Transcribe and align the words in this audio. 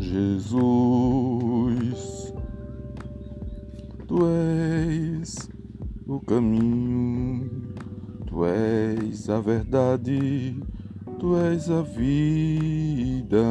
Jesus, 0.00 0.42
tu 4.06 4.26
és 4.26 5.48
o 6.06 6.20
caminho, 6.20 7.50
tu 8.26 8.44
és 8.46 9.28
a 9.28 9.40
verdade, 9.40 10.54
tu 11.18 11.36
és 11.36 11.68
a 11.68 11.82
vida. 11.82 13.44